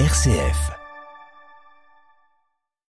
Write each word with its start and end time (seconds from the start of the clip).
RCF. 0.00 0.72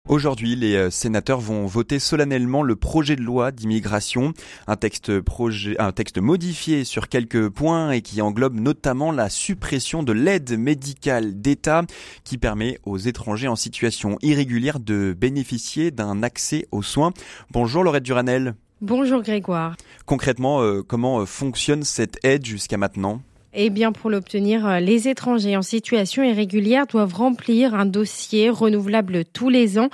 Aujourd'hui, 0.07 0.55
les 0.55 0.75
euh, 0.75 0.89
sénateurs 0.89 1.41
vont 1.41 1.65
voter 1.65 1.99
solennellement 1.99 2.63
le 2.63 2.77
projet 2.77 3.17
de 3.17 3.21
loi 3.21 3.51
d'immigration, 3.51 4.31
un 4.65 4.77
texte 4.77 5.19
projet, 5.19 5.75
un 5.77 5.91
texte 5.91 6.19
modifié 6.19 6.85
sur 6.85 7.09
quelques 7.09 7.49
points 7.49 7.91
et 7.91 8.01
qui 8.01 8.21
englobe 8.21 8.55
notamment 8.55 9.11
la 9.11 9.27
suppression 9.27 10.03
de 10.03 10.13
l'aide 10.13 10.57
médicale 10.57 11.41
d'État 11.41 11.81
qui 12.23 12.37
permet 12.37 12.79
aux 12.85 12.97
étrangers 12.97 13.49
en 13.49 13.57
situation 13.57 14.17
irrégulière 14.21 14.79
de 14.79 15.13
bénéficier 15.19 15.91
d'un 15.91 16.23
accès 16.23 16.65
aux 16.71 16.81
soins. 16.81 17.11
Bonjour 17.51 17.83
Laurette 17.83 18.03
Duranel. 18.03 18.55
Bonjour 18.79 19.21
Grégoire. 19.21 19.75
Concrètement, 20.05 20.61
euh, 20.61 20.81
comment 20.81 21.19
euh, 21.19 21.25
fonctionne 21.25 21.83
cette 21.83 22.23
aide 22.23 22.45
jusqu'à 22.45 22.77
maintenant? 22.77 23.19
Eh 23.57 23.69
bien, 23.69 23.93
pour 23.93 24.09
l'obtenir, 24.09 24.67
euh, 24.67 24.79
les 24.81 25.07
étrangers 25.07 25.55
en 25.55 25.61
situation 25.61 26.23
irrégulière 26.23 26.87
doivent 26.87 27.13
remplir 27.13 27.73
un 27.73 27.85
dossier 27.85 28.49
renouvelable 28.49 29.23
tous 29.23 29.47
les 29.47 29.79
ans. 29.79 29.89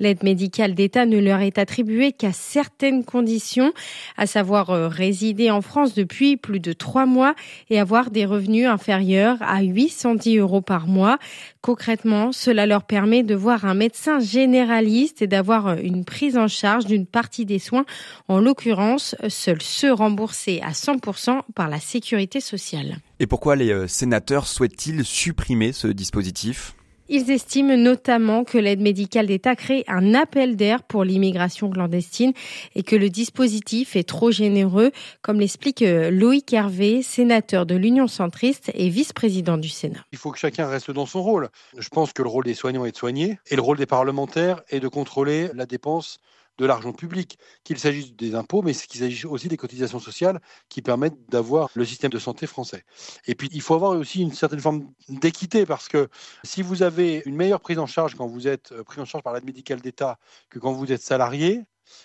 L'aide 0.00 0.24
médicale 0.24 0.74
d'État 0.74 1.06
ne 1.06 1.20
leur 1.20 1.40
est 1.40 1.58
attribuée 1.58 2.10
qu'à 2.10 2.32
certaines 2.32 3.04
conditions, 3.04 3.72
à 4.16 4.26
savoir 4.26 4.70
euh, 4.70 4.88
résider 4.88 5.52
en 5.52 5.60
France 5.60 5.94
depuis 5.94 6.36
plus 6.36 6.58
de 6.58 6.72
trois 6.72 7.06
mois 7.06 7.36
et 7.70 7.78
avoir 7.78 8.10
des 8.10 8.24
revenus 8.24 8.66
inférieurs 8.66 9.36
à 9.42 9.62
810 9.62 10.38
euros 10.38 10.60
par 10.60 10.88
mois. 10.88 11.18
Concrètement, 11.60 12.32
cela 12.32 12.66
leur 12.66 12.82
permet 12.82 13.22
de 13.22 13.36
voir 13.36 13.64
un 13.64 13.74
médecin 13.74 14.18
généraliste 14.18 15.22
et 15.22 15.28
d'avoir 15.28 15.68
euh, 15.68 15.76
une 15.80 16.04
prise 16.04 16.36
en 16.36 16.48
charge 16.48 16.86
d'une 16.86 17.06
partie 17.06 17.46
des 17.46 17.60
soins, 17.60 17.84
en 18.26 18.40
l'occurrence, 18.40 19.14
seuls 19.28 19.62
ceux 19.62 19.92
remboursés 19.92 20.60
à 20.64 20.72
100% 20.72 21.42
par 21.54 21.68
la 21.68 21.78
sécurité 21.78 22.40
sociale. 22.40 22.96
Et 23.20 23.26
pourquoi 23.26 23.56
les 23.56 23.70
euh, 23.70 23.86
sénateurs 23.86 24.46
souhaitent-ils 24.46 25.04
supprimer 25.04 25.72
ce 25.72 25.86
dispositif? 25.86 26.74
Ils 27.08 27.30
estiment 27.30 27.76
notamment 27.76 28.44
que 28.44 28.56
l'aide 28.56 28.80
médicale 28.80 29.26
d'État 29.26 29.54
crée 29.56 29.84
un 29.88 30.14
appel 30.14 30.56
d'air 30.56 30.82
pour 30.82 31.04
l'immigration 31.04 31.68
clandestine 31.68 32.32
et 32.74 32.82
que 32.82 32.96
le 32.96 33.10
dispositif 33.10 33.94
est 33.94 34.08
trop 34.08 34.30
généreux, 34.30 34.90
comme 35.20 35.38
l'explique 35.38 35.82
euh, 35.82 36.10
Loïc 36.10 36.50
Hervé, 36.54 37.02
sénateur 37.02 37.66
de 37.66 37.74
l'Union 37.74 38.06
centriste 38.06 38.70
et 38.72 38.88
vice-président 38.88 39.58
du 39.58 39.68
Sénat. 39.68 40.00
Il 40.12 40.18
faut 40.18 40.32
que 40.32 40.38
chacun 40.38 40.66
reste 40.66 40.90
dans 40.90 41.06
son 41.06 41.22
rôle. 41.22 41.50
Je 41.76 41.88
pense 41.90 42.14
que 42.14 42.22
le 42.22 42.28
rôle 42.28 42.44
des 42.44 42.54
soignants 42.54 42.86
est 42.86 42.92
de 42.92 42.96
soigner 42.96 43.38
et 43.50 43.56
le 43.56 43.62
rôle 43.62 43.76
des 43.76 43.86
parlementaires 43.86 44.62
est 44.70 44.80
de 44.80 44.88
contrôler 44.88 45.50
la 45.54 45.66
dépense 45.66 46.20
de 46.58 46.66
l'argent 46.66 46.92
public, 46.92 47.38
qu'il 47.64 47.78
s'agisse 47.78 48.14
des 48.14 48.34
impôts, 48.34 48.62
mais 48.62 48.72
qu'il 48.74 49.00
s'agisse 49.00 49.24
aussi 49.24 49.48
des 49.48 49.56
cotisations 49.56 49.98
sociales 49.98 50.40
qui 50.68 50.82
permettent 50.82 51.28
d'avoir 51.28 51.68
le 51.74 51.84
système 51.84 52.10
de 52.10 52.18
santé 52.18 52.46
français. 52.46 52.84
Et 53.26 53.34
puis, 53.34 53.48
il 53.52 53.60
faut 53.60 53.74
avoir 53.74 53.92
aussi 53.92 54.20
une 54.22 54.32
certaine 54.32 54.60
forme 54.60 54.92
d'équité, 55.08 55.66
parce 55.66 55.88
que 55.88 56.08
si 56.44 56.62
vous 56.62 56.82
avez 56.82 57.22
une 57.26 57.36
meilleure 57.36 57.60
prise 57.60 57.78
en 57.78 57.86
charge 57.86 58.14
quand 58.14 58.26
vous 58.26 58.46
êtes 58.46 58.72
euh, 58.72 58.84
pris 58.84 59.00
en 59.00 59.04
charge 59.04 59.24
par 59.24 59.32
l'aide 59.34 59.44
médicale 59.44 59.80
d'État 59.80 60.18
que 60.50 60.58
quand 60.58 60.72
vous 60.72 60.92
êtes 60.92 61.02
salarié, 61.02 61.62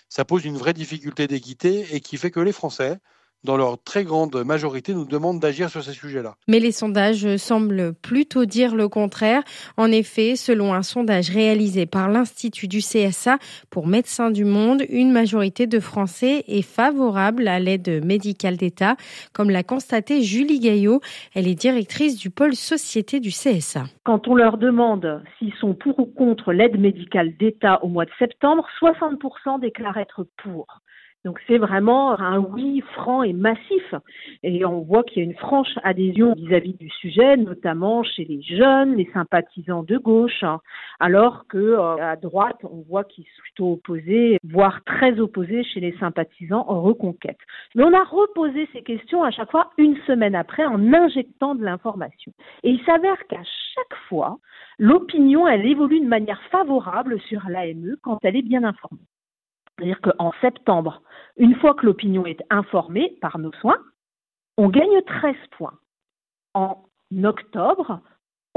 ça 0.08 0.24
pose 0.24 0.44
une 0.44 0.56
vraie 0.56 0.74
difficulté 0.74 1.26
d'équité 1.26 1.94
et 1.94 2.00
qui 2.00 2.16
fait 2.16 2.30
que 2.30 2.40
les 2.40 2.52
Français 2.52 2.98
dans 3.44 3.56
leur 3.56 3.82
très 3.82 4.04
grande 4.04 4.44
majorité, 4.44 4.94
nous 4.94 5.04
demandent 5.04 5.40
d'agir 5.40 5.70
sur 5.70 5.82
ces 5.82 5.92
sujets-là. 5.92 6.34
Mais 6.48 6.60
les 6.60 6.72
sondages 6.72 7.36
semblent 7.36 7.94
plutôt 7.94 8.44
dire 8.44 8.74
le 8.74 8.88
contraire. 8.88 9.42
En 9.76 9.90
effet, 9.90 10.36
selon 10.36 10.74
un 10.74 10.82
sondage 10.82 11.30
réalisé 11.30 11.86
par 11.86 12.08
l'Institut 12.08 12.68
du 12.68 12.78
CSA 12.78 13.38
pour 13.70 13.86
Médecins 13.86 14.30
du 14.30 14.44
Monde, 14.44 14.82
une 14.88 15.12
majorité 15.12 15.66
de 15.66 15.80
Français 15.80 16.44
est 16.48 16.62
favorable 16.62 17.48
à 17.48 17.58
l'aide 17.58 18.04
médicale 18.04 18.56
d'État, 18.56 18.96
comme 19.32 19.50
l'a 19.50 19.62
constaté 19.62 20.22
Julie 20.22 20.60
Gaillot. 20.60 21.00
Elle 21.34 21.48
est 21.48 21.54
directrice 21.54 22.16
du 22.16 22.30
pôle 22.30 22.54
société 22.54 23.20
du 23.20 23.30
CSA. 23.30 23.84
Quand 24.04 24.28
on 24.28 24.34
leur 24.34 24.58
demande 24.58 25.22
s'ils 25.38 25.54
sont 25.54 25.74
pour 25.74 25.98
ou 25.98 26.06
contre 26.06 26.52
l'aide 26.52 26.78
médicale 26.78 27.36
d'État 27.38 27.82
au 27.82 27.88
mois 27.88 28.04
de 28.04 28.10
septembre, 28.18 28.66
60% 28.80 29.60
déclarent 29.60 29.98
être 29.98 30.26
pour. 30.42 30.66
Donc 31.24 31.38
c'est 31.46 31.58
vraiment 31.58 32.18
un 32.18 32.38
oui 32.38 32.82
franc 32.94 33.22
et 33.22 33.34
massif. 33.34 33.94
Et 34.42 34.64
on 34.64 34.80
voit 34.80 35.02
qu'il 35.02 35.22
y 35.22 35.26
a 35.26 35.28
une 35.30 35.36
franche 35.36 35.78
adhésion 35.82 36.32
vis-à-vis 36.34 36.74
du 36.74 36.88
sujet, 36.88 37.36
notamment 37.36 38.02
chez 38.02 38.24
les 38.24 38.40
jeunes, 38.40 38.96
les 38.96 39.10
sympathisants 39.12 39.82
de 39.82 39.98
gauche, 39.98 40.42
hein. 40.42 40.60
alors 40.98 41.46
que 41.46 41.58
euh, 41.58 41.96
à 41.96 42.16
droite, 42.16 42.56
on 42.64 42.82
voit 42.88 43.04
qu'ils 43.04 43.24
sont 43.24 43.42
plutôt 43.42 43.72
opposés, 43.72 44.38
voire 44.44 44.82
très 44.84 45.20
opposés 45.20 45.62
chez 45.64 45.80
les 45.80 45.94
sympathisants 45.98 46.64
en 46.68 46.80
reconquête. 46.80 47.38
Mais 47.74 47.84
on 47.84 47.92
a 47.92 48.04
reposé 48.04 48.66
ces 48.72 48.82
questions 48.82 49.22
à 49.22 49.30
chaque 49.30 49.50
fois 49.50 49.70
une 49.76 49.96
semaine 50.06 50.34
après 50.34 50.64
en 50.64 50.92
injectant 50.94 51.54
de 51.54 51.64
l'information. 51.64 52.32
Et 52.62 52.70
il 52.70 52.82
s'avère 52.84 53.18
qu'à 53.28 53.42
chaque 53.74 53.98
fois, 54.08 54.38
l'opinion, 54.78 55.46
elle 55.46 55.66
évolue 55.66 56.00
de 56.00 56.08
manière 56.08 56.40
favorable 56.50 57.20
sur 57.28 57.42
l'AME 57.48 57.96
quand 58.02 58.18
elle 58.22 58.36
est 58.36 58.42
bien 58.42 58.64
informée. 58.64 59.09
C'est-à-dire 59.80 60.00
qu'en 60.02 60.32
septembre, 60.42 61.02
une 61.38 61.54
fois 61.56 61.72
que 61.74 61.86
l'opinion 61.86 62.26
est 62.26 62.42
informée 62.50 63.16
par 63.22 63.38
nos 63.38 63.52
soins, 63.54 63.78
on 64.58 64.68
gagne 64.68 65.00
13 65.06 65.34
points. 65.52 65.78
En 66.52 66.84
octobre, 67.24 68.00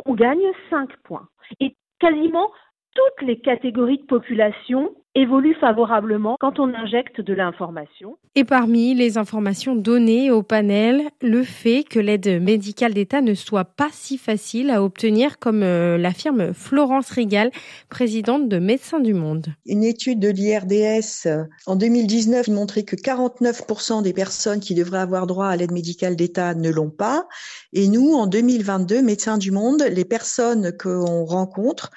on 0.05 0.15
gagne 0.15 0.51
5 0.69 0.97
points. 1.03 1.29
Et 1.61 1.77
quasiment 1.99 2.51
toutes 2.93 3.27
les 3.27 3.39
catégories 3.39 3.99
de 3.99 4.05
population 4.05 4.93
évolue 5.15 5.55
favorablement 5.59 6.37
quand 6.39 6.59
on 6.59 6.73
injecte 6.73 7.21
de 7.21 7.33
l'information. 7.33 8.17
Et 8.35 8.43
parmi 8.43 8.95
les 8.95 9.17
informations 9.17 9.75
données 9.75 10.31
au 10.31 10.41
panel, 10.41 11.03
le 11.21 11.43
fait 11.43 11.83
que 11.83 11.99
l'aide 11.99 12.41
médicale 12.41 12.93
d'État 12.93 13.21
ne 13.21 13.35
soit 13.35 13.65
pas 13.65 13.89
si 13.91 14.17
facile 14.17 14.71
à 14.71 14.83
obtenir 14.83 15.37
comme 15.37 15.61
euh, 15.61 15.97
l'affirme 15.97 16.53
Florence 16.53 17.11
Rigal, 17.11 17.51
présidente 17.89 18.49
de 18.49 18.57
Médecins 18.57 18.99
du 18.99 19.13
Monde. 19.13 19.47
Une 19.67 19.83
étude 19.83 20.19
de 20.19 20.29
l'IRDS 20.29 21.27
euh, 21.27 21.43
en 21.67 21.75
2019 21.75 22.47
montrait 22.47 22.83
que 22.83 22.95
49% 22.95 24.01
des 24.01 24.13
personnes 24.13 24.59
qui 24.59 24.73
devraient 24.73 24.99
avoir 24.99 25.27
droit 25.27 25.47
à 25.47 25.55
l'aide 25.55 25.71
médicale 25.71 26.15
d'État 26.15 26.55
ne 26.55 26.71
l'ont 26.71 26.89
pas. 26.89 27.27
Et 27.71 27.87
nous, 27.87 28.13
en 28.13 28.25
2022, 28.25 29.03
Médecins 29.03 29.37
du 29.37 29.51
Monde, 29.51 29.83
les 29.91 30.05
personnes 30.05 30.71
qu'on 30.75 31.25
rencontre, 31.25 31.91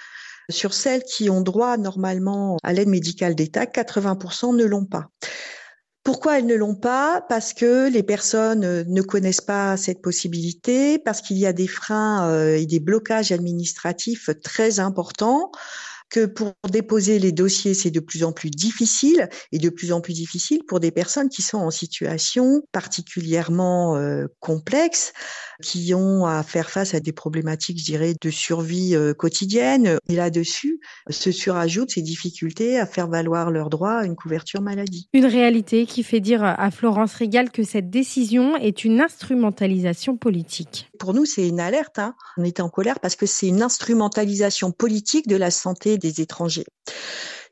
sur 0.51 0.75
celles 0.75 1.03
qui 1.03 1.31
ont 1.31 1.41
droit 1.41 1.77
normalement 1.77 2.57
à 2.63 2.73
l'aide 2.73 2.89
médicale 2.89 3.35
d'État, 3.35 3.65
80% 3.65 4.57
ne 4.57 4.65
l'ont 4.65 4.85
pas. 4.85 5.09
Pourquoi 6.07 6.39
elles 6.39 6.47
ne 6.47 6.55
l'ont 6.55 6.77
pas? 6.77 7.21
Parce 7.29 7.53
que 7.53 7.89
les 7.89 8.05
personnes 8.05 8.65
euh, 8.65 8.85
ne 8.87 9.03
connaissent 9.03 9.41
pas 9.41 9.77
cette 9.77 10.01
possibilité, 10.01 11.01
parce 11.01 11.21
qu'il 11.21 11.37
y 11.37 11.47
a 11.47 11.53
des 11.53 11.67
freins 11.67 12.31
euh, 12.31 12.57
et 12.57 12.65
des 12.65 12.79
blocages 12.79 13.33
administratifs 13.33 14.31
très 14.41 14.79
importants 14.79 15.51
que 16.09 16.27
pour 16.27 16.53
déposer 16.71 17.19
les 17.19 17.33
dossiers, 17.33 17.75
c'est 17.75 17.91
de 17.91 18.01
plus 18.01 18.25
en 18.25 18.33
plus 18.33 18.51
difficile 18.51 19.29
et 19.53 19.59
de 19.59 19.69
plus 19.71 19.93
en 19.93 20.01
plus 20.01 20.13
difficile 20.13 20.61
pour 20.67 20.81
des 20.81 20.91
personnes 20.91 21.29
qui 21.29 21.43
sont 21.43 21.59
en 21.59 21.71
situation 21.71 22.63
particulièrement 22.73 23.97
euh, 23.97 24.27
complexe, 24.41 25.13
qui 25.63 25.95
ont 25.95 26.27
à 26.27 26.43
faire 26.43 26.71
face 26.71 26.95
à 26.95 27.01
des 27.01 27.13
problématiques, 27.13 27.79
je 27.79 27.85
dirais, 27.85 28.15
de 28.21 28.31
survie 28.31 28.95
euh, 28.95 29.15
quotidienne. 29.15 29.99
Et 30.09 30.17
là-dessus, 30.17 30.81
se 31.11 31.33
surajoutent 31.33 31.91
ces 31.91 32.03
difficultés 32.03 32.79
à 32.79 32.87
faire 32.87 33.09
valoir 33.09 33.51
leurs 33.51 33.71
droits 33.71 33.99
à 33.99 34.05
une 34.05 34.17
couverture 34.17 34.63
maladie. 34.63 35.09
Une 35.13 35.27
réalité 35.27 35.87
qui 35.87 36.03
fait 36.03 36.21
dire 36.21 36.45
à 36.45 36.71
Florence 36.71 37.15
Régal 37.15 37.51
que 37.51 37.63
cette 37.63 37.91
décision 37.91 38.57
est 38.57 38.85
une 38.85 39.01
instrumentalisation 39.01 40.17
politique. 40.17 40.91
Pour 40.99 41.15
nous, 41.15 41.25
c'est 41.25 41.47
une 41.47 41.61
alerte. 41.61 41.99
Hein. 41.99 42.15
On 42.37 42.45
était 42.45 42.63
en 42.63 42.69
colère 42.69 43.01
parce 43.01 43.17
que 43.17 43.27
c'est 43.27 43.49
une 43.49 43.63
instrumentalisation 43.63 44.73
politique 44.73 45.27
de 45.27 45.37
la 45.37 45.51
santé 45.51 45.96
des 45.99 46.21
étrangers. 46.21 46.67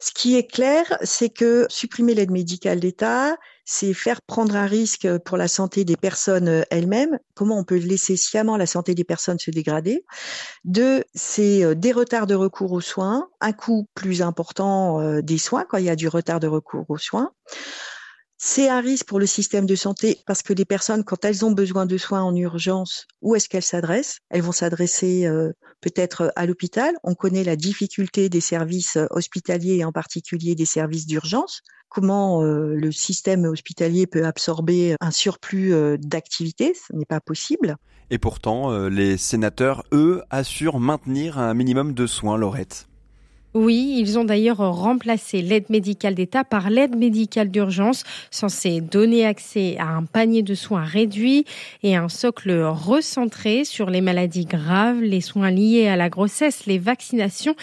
Ce 0.00 0.10
qui 0.12 0.36
est 0.36 0.46
clair, 0.46 0.98
c'est 1.02 1.30
que 1.30 1.66
supprimer 1.70 2.14
l'aide 2.14 2.30
médicale 2.30 2.80
d'État, 2.80 3.36
c'est 3.64 3.94
faire 3.94 4.20
prendre 4.22 4.54
un 4.54 4.66
risque 4.66 5.08
pour 5.18 5.36
la 5.36 5.48
santé 5.48 5.84
des 5.84 5.96
personnes 5.96 6.64
elles-mêmes. 6.70 7.18
Comment 7.34 7.58
on 7.58 7.64
peut 7.64 7.78
laisser 7.78 8.16
sciemment 8.16 8.56
la 8.56 8.66
santé 8.66 8.94
des 8.94 9.04
personnes 9.04 9.38
se 9.38 9.50
dégrader? 9.50 10.04
Deux, 10.64 11.04
c'est 11.14 11.64
euh, 11.64 11.74
des 11.74 11.92
retards 11.92 12.26
de 12.26 12.34
recours 12.34 12.72
aux 12.72 12.82
soins, 12.82 13.28
un 13.40 13.52
coût 13.52 13.88
plus 13.94 14.20
important 14.20 15.00
euh, 15.00 15.22
des 15.22 15.38
soins 15.38 15.64
quand 15.64 15.78
il 15.78 15.84
y 15.84 15.90
a 15.90 15.96
du 15.96 16.08
retard 16.08 16.40
de 16.40 16.48
recours 16.48 16.84
aux 16.88 16.98
soins. 16.98 17.32
C'est 18.36 18.68
un 18.68 18.80
risque 18.80 19.06
pour 19.06 19.20
le 19.20 19.26
système 19.26 19.64
de 19.64 19.76
santé 19.76 20.18
parce 20.26 20.42
que 20.42 20.52
les 20.52 20.64
personnes, 20.64 21.04
quand 21.04 21.24
elles 21.24 21.44
ont 21.44 21.52
besoin 21.52 21.86
de 21.86 21.96
soins 21.96 22.22
en 22.22 22.34
urgence, 22.34 23.06
où 23.22 23.34
est-ce 23.36 23.48
qu'elles 23.48 23.62
s'adressent? 23.62 24.18
Elles 24.28 24.42
vont 24.42 24.52
s'adresser 24.52 25.26
euh, 25.26 25.52
peut-être 25.80 26.32
à 26.34 26.44
l'hôpital. 26.44 26.94
On 27.04 27.14
connaît 27.14 27.44
la 27.44 27.56
difficulté 27.56 28.28
des 28.28 28.40
services 28.40 28.96
euh, 28.96 29.06
hospitaliers 29.10 29.76
et 29.76 29.84
en 29.84 29.92
particulier 29.92 30.54
des 30.56 30.66
services 30.66 31.06
d'urgence. 31.06 31.62
Comment 31.88 32.42
euh, 32.42 32.74
le 32.74 32.90
système 32.90 33.44
hospitalier 33.44 34.08
peut 34.08 34.26
absorber 34.26 34.96
un 35.00 35.12
surplus 35.12 35.72
d'activité 35.98 36.74
Ce 36.74 36.94
n'est 36.94 37.04
pas 37.04 37.20
possible. 37.20 37.76
Et 38.10 38.18
pourtant, 38.18 38.88
les 38.88 39.16
sénateurs, 39.16 39.84
eux, 39.92 40.22
assurent 40.28 40.80
maintenir 40.80 41.38
un 41.38 41.54
minimum 41.54 41.94
de 41.94 42.06
soins, 42.06 42.36
Laurette. 42.36 42.88
Oui, 43.54 43.98
ils 44.00 44.18
ont 44.18 44.24
d'ailleurs 44.24 44.56
remplacé 44.56 45.40
l'aide 45.40 45.70
médicale 45.70 46.16
d'État 46.16 46.42
par 46.42 46.70
l'aide 46.70 46.96
médicale 46.96 47.52
d'urgence, 47.52 48.02
censée 48.32 48.80
donner 48.80 49.24
accès 49.24 49.76
à 49.78 49.86
un 49.86 50.02
panier 50.02 50.42
de 50.42 50.56
soins 50.56 50.82
réduit 50.82 51.44
et 51.84 51.94
un 51.94 52.08
socle 52.08 52.52
recentré 52.52 53.64
sur 53.64 53.90
les 53.90 54.00
maladies 54.00 54.44
graves, 54.44 55.00
les 55.00 55.20
soins 55.20 55.52
liés 55.52 55.86
à 55.86 55.94
la 55.94 56.08
grossesse, 56.08 56.66
les 56.66 56.78
vaccinations 56.78 57.54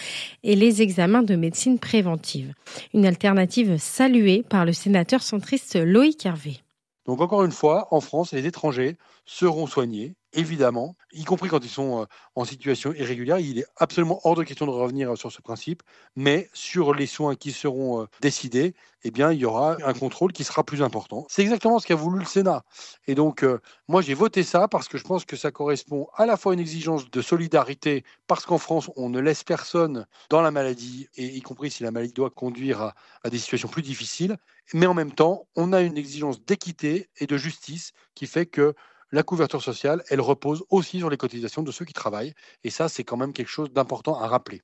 et 0.42 0.56
les 0.56 0.80
examens 0.80 1.22
de 1.22 1.36
médecine 1.36 1.78
préventive. 1.78 2.54
Une 2.94 3.04
alternative 3.04 3.76
saluée 3.76 4.42
par 4.48 4.64
le 4.64 4.72
sénateur 4.72 5.22
centriste 5.22 5.76
Loïc 5.76 6.24
Hervé. 6.24 6.60
Donc 7.04 7.20
encore 7.20 7.44
une 7.44 7.52
fois, 7.52 7.88
en 7.90 8.00
France, 8.00 8.32
les 8.32 8.46
étrangers 8.46 8.96
seront 9.26 9.66
soignés 9.66 10.14
évidemment, 10.32 10.96
y 11.12 11.24
compris 11.24 11.48
quand 11.48 11.64
ils 11.64 11.70
sont 11.70 12.02
euh, 12.02 12.06
en 12.34 12.44
situation 12.44 12.92
irrégulière. 12.92 13.38
Il 13.38 13.58
est 13.58 13.66
absolument 13.76 14.20
hors 14.24 14.34
de 14.34 14.44
question 14.44 14.66
de 14.66 14.70
revenir 14.70 15.16
sur 15.16 15.30
ce 15.30 15.42
principe, 15.42 15.82
mais 16.16 16.48
sur 16.52 16.94
les 16.94 17.06
soins 17.06 17.34
qui 17.34 17.52
seront 17.52 18.02
euh, 18.02 18.06
décidés, 18.20 18.74
eh 19.04 19.10
bien, 19.10 19.32
il 19.32 19.40
y 19.40 19.44
aura 19.44 19.76
un 19.84 19.92
contrôle 19.94 20.32
qui 20.32 20.44
sera 20.44 20.64
plus 20.64 20.82
important. 20.82 21.26
C'est 21.28 21.42
exactement 21.42 21.78
ce 21.78 21.86
qu'a 21.86 21.94
voulu 21.94 22.20
le 22.20 22.24
Sénat. 22.24 22.64
Et 23.06 23.14
donc, 23.14 23.42
euh, 23.42 23.60
moi, 23.88 24.00
j'ai 24.00 24.14
voté 24.14 24.42
ça 24.42 24.68
parce 24.68 24.88
que 24.88 24.98
je 24.98 25.04
pense 25.04 25.24
que 25.24 25.36
ça 25.36 25.50
correspond 25.50 26.08
à 26.14 26.26
la 26.26 26.36
fois 26.36 26.52
à 26.52 26.54
une 26.54 26.60
exigence 26.60 27.10
de 27.10 27.22
solidarité, 27.22 28.04
parce 28.26 28.46
qu'en 28.46 28.58
France, 28.58 28.90
on 28.96 29.08
ne 29.08 29.20
laisse 29.20 29.44
personne 29.44 30.06
dans 30.30 30.40
la 30.40 30.50
maladie, 30.50 31.08
et 31.16 31.26
y 31.26 31.40
compris 31.42 31.70
si 31.70 31.82
la 31.82 31.90
maladie 31.90 32.12
doit 32.12 32.30
conduire 32.30 32.80
à, 32.80 32.94
à 33.24 33.30
des 33.30 33.38
situations 33.38 33.68
plus 33.68 33.82
difficiles, 33.82 34.36
mais 34.72 34.86
en 34.86 34.94
même 34.94 35.12
temps, 35.12 35.46
on 35.56 35.72
a 35.72 35.82
une 35.82 35.98
exigence 35.98 36.44
d'équité 36.44 37.08
et 37.18 37.26
de 37.26 37.36
justice 37.36 37.92
qui 38.14 38.26
fait 38.26 38.46
que 38.46 38.74
la 39.12 39.22
couverture 39.22 39.62
sociale, 39.62 40.02
elle 40.10 40.20
repose 40.20 40.64
aussi 40.70 40.98
sur 40.98 41.10
les 41.10 41.16
cotisations 41.16 41.62
de 41.62 41.70
ceux 41.70 41.84
qui 41.84 41.92
travaillent. 41.92 42.32
Et 42.64 42.70
ça, 42.70 42.88
c'est 42.88 43.04
quand 43.04 43.16
même 43.16 43.32
quelque 43.32 43.50
chose 43.50 43.70
d'important 43.72 44.18
à 44.18 44.26
rappeler. 44.26 44.62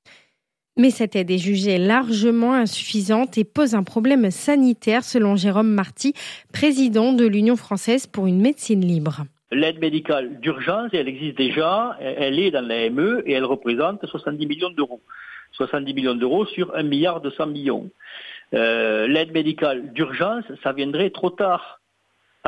Mais 0.75 0.91
cette 0.91 1.15
aide 1.15 1.29
est 1.29 1.37
jugée 1.37 1.77
largement 1.77 2.53
insuffisante 2.53 3.37
et 3.37 3.43
pose 3.43 3.75
un 3.75 3.83
problème 3.83 4.31
sanitaire, 4.31 5.03
selon 5.03 5.35
Jérôme 5.35 5.69
Marty, 5.69 6.13
président 6.53 7.13
de 7.13 7.25
l'Union 7.25 7.55
française 7.55 8.07
pour 8.07 8.27
une 8.27 8.41
médecine 8.41 8.81
libre. 8.81 9.25
L'aide 9.51 9.79
médicale 9.79 10.39
d'urgence, 10.39 10.89
elle 10.93 11.07
existe 11.07 11.37
déjà, 11.37 11.97
elle 11.99 12.39
est 12.39 12.51
dans 12.51 12.65
l'AME 12.65 13.23
et 13.25 13.33
elle 13.33 13.45
représente 13.45 14.05
70 14.05 14.45
millions 14.45 14.69
d'euros. 14.69 15.01
70 15.53 15.93
millions 15.93 16.15
d'euros 16.15 16.45
sur 16.45 16.75
1 16.75 16.83
milliard 16.83 17.21
200 17.21 17.47
millions. 17.47 17.89
Euh, 18.53 19.07
l'aide 19.07 19.31
médicale 19.31 19.91
d'urgence, 19.93 20.45
ça 20.63 20.71
viendrait 20.71 21.09
trop 21.09 21.29
tard 21.29 21.78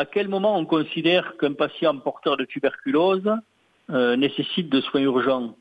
à 0.02 0.06
quel 0.06 0.30
moment 0.30 0.58
on 0.58 0.66
considère 0.66 1.38
qu'un 1.38 1.54
patient 1.54 1.96
porteur 2.00 2.36
de 2.36 2.44
tuberculose 2.44 3.32
euh, 3.92 4.16
nécessite 4.16 4.68
de 4.68 4.82
soins 4.82 5.02
urgents? 5.02 5.56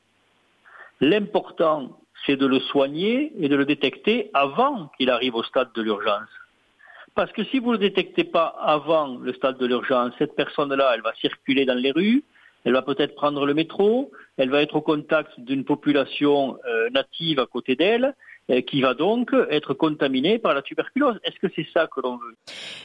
L'important, 1.02 2.00
c'est 2.24 2.36
de 2.36 2.46
le 2.46 2.58
soigner 2.58 3.34
et 3.38 3.50
de 3.50 3.56
le 3.56 3.66
détecter 3.66 4.30
avant 4.32 4.90
qu'il 4.96 5.10
arrive 5.10 5.34
au 5.34 5.42
stade 5.42 5.68
de 5.74 5.82
l'urgence. 5.82 6.32
Parce 7.14 7.30
que 7.32 7.44
si 7.44 7.58
vous 7.58 7.72
ne 7.72 7.72
le 7.72 7.80
détectez 7.80 8.24
pas 8.24 8.46
avant 8.46 9.18
le 9.18 9.34
stade 9.34 9.58
de 9.58 9.66
l'urgence, 9.66 10.14
cette 10.18 10.34
personne-là, 10.34 10.92
elle 10.94 11.02
va 11.02 11.12
circuler 11.20 11.66
dans 11.66 11.74
les 11.74 11.90
rues, 11.90 12.24
elle 12.64 12.72
va 12.72 12.80
peut-être 12.80 13.14
prendre 13.16 13.44
le 13.44 13.52
métro, 13.52 14.10
elle 14.38 14.48
va 14.48 14.62
être 14.62 14.76
au 14.76 14.80
contact 14.80 15.38
d'une 15.38 15.66
population 15.66 16.56
euh, 16.66 16.88
native 16.88 17.40
à 17.40 17.46
côté 17.46 17.76
d'elle, 17.76 18.14
qui 18.66 18.80
va 18.80 18.94
donc 18.94 19.30
être 19.50 19.74
contaminé 19.74 20.38
par 20.38 20.54
la 20.54 20.62
tuberculose. 20.62 21.18
Est-ce 21.24 21.38
que 21.38 21.52
c'est 21.54 21.66
ça 21.72 21.88
que 21.94 22.00
l'on 22.00 22.16
veut? 22.16 22.36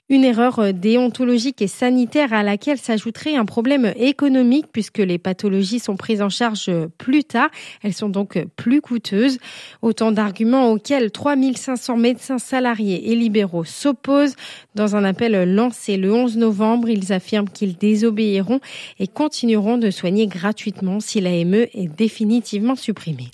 Une 0.10 0.24
erreur 0.24 0.60
euh, 0.60 0.72
déontologique 0.72 1.62
et 1.62 1.68
sanitaire 1.68 2.34
à 2.34 2.44
laquelle 2.44 2.78
s'ajouterait 2.78 3.36
un 3.36 3.46
problème 3.46 3.92
économique 3.96 4.68
puisque 4.72 5.00
les 5.00 5.18
pathologies 5.18 5.80
sont 5.80 5.96
prises 5.96 6.22
en 6.22 6.30
charge 6.30 6.72
plus 6.98 7.24
tard. 7.24 7.50
Elles 7.84 7.94
sont 7.94 8.10
donc 8.10 8.38
plus 8.56 8.82
coûteuses. 8.82 9.40
Autant 9.82 10.12
d'arguments 10.12 10.72
auxquels 10.72 11.12
3500 11.12 11.98
médecins 11.98 12.38
salariés 12.38 13.12
et 13.12 13.16
libéraux 13.16 13.64
s'opposent. 13.66 14.36
Dans 14.76 14.96
un 14.96 15.04
appel 15.04 15.56
lancé 15.56 15.98
le 15.98 16.14
11 16.14 16.38
novembre, 16.38 16.90
ils 16.90 17.12
affirment 17.12 17.50
qu'ils 17.50 17.78
désobéiront 17.78 18.60
et 19.00 19.08
continueront 19.08 19.78
de 19.78 19.90
soigner 19.90 20.28
gratuitement 20.28 21.00
si 21.00 21.22
l'AME 21.22 21.66
est 21.74 21.88
définitivement 21.88 22.76
supprimée. 22.76 23.32